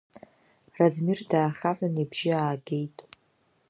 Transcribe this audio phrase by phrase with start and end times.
[0.77, 2.97] Радмир даахьаҳәын, ибжьы аагеит.